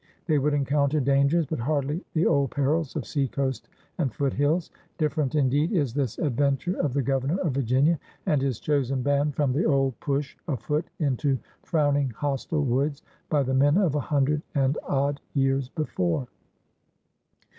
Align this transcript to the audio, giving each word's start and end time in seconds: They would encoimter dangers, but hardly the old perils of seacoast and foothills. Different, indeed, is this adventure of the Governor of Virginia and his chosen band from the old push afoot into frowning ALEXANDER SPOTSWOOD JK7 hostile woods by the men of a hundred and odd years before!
They 0.25 0.39
would 0.39 0.55
encoimter 0.55 0.99
dangers, 1.03 1.45
but 1.45 1.59
hardly 1.59 2.03
the 2.15 2.25
old 2.25 2.49
perils 2.49 2.95
of 2.95 3.05
seacoast 3.05 3.69
and 3.99 4.11
foothills. 4.11 4.71
Different, 4.97 5.35
indeed, 5.35 5.71
is 5.71 5.93
this 5.93 6.17
adventure 6.17 6.75
of 6.79 6.93
the 6.93 7.03
Governor 7.03 7.37
of 7.41 7.51
Virginia 7.51 7.99
and 8.25 8.41
his 8.41 8.59
chosen 8.59 9.03
band 9.03 9.35
from 9.35 9.53
the 9.53 9.63
old 9.65 9.99
push 9.99 10.35
afoot 10.47 10.87
into 10.97 11.37
frowning 11.61 12.05
ALEXANDER 12.05 12.13
SPOTSWOOD 12.15 12.15
JK7 12.15 12.19
hostile 12.31 12.63
woods 12.65 13.03
by 13.29 13.43
the 13.43 13.53
men 13.53 13.77
of 13.77 13.93
a 13.93 13.99
hundred 13.99 14.41
and 14.55 14.79
odd 14.89 15.21
years 15.35 15.69
before! 15.69 16.25